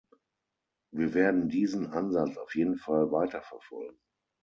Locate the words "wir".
0.91-1.13